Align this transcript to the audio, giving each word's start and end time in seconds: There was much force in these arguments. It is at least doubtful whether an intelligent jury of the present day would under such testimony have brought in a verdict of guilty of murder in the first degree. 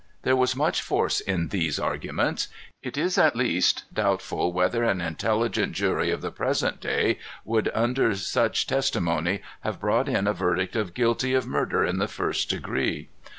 There 0.23 0.35
was 0.35 0.55
much 0.55 0.81
force 0.81 1.19
in 1.19 1.49
these 1.49 1.77
arguments. 1.77 2.47
It 2.81 2.97
is 2.97 3.19
at 3.19 3.35
least 3.35 3.83
doubtful 3.93 4.51
whether 4.51 4.83
an 4.83 4.99
intelligent 4.99 5.73
jury 5.73 6.09
of 6.09 6.21
the 6.21 6.31
present 6.31 6.79
day 6.81 7.19
would 7.45 7.69
under 7.75 8.15
such 8.15 8.65
testimony 8.65 9.41
have 9.59 9.79
brought 9.79 10.09
in 10.09 10.25
a 10.25 10.33
verdict 10.33 10.75
of 10.75 10.95
guilty 10.95 11.35
of 11.35 11.45
murder 11.45 11.85
in 11.85 11.99
the 11.99 12.07
first 12.07 12.49
degree. 12.49 13.09